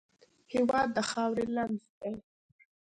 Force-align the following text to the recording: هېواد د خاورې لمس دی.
هېواد 0.53 0.87
د 0.95 0.97
خاورې 1.09 1.45
لمس 1.55 1.85
دی. 2.01 2.13